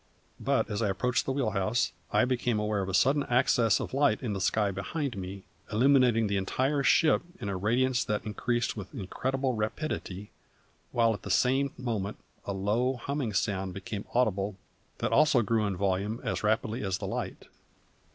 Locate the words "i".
0.81-0.89, 2.11-2.25